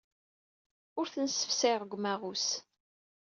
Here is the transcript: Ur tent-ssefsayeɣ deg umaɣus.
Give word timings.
Ur 0.99 1.07
tent-ssefsayeɣ 1.13 1.81
deg 1.85 1.95
umaɣus. 1.95 2.47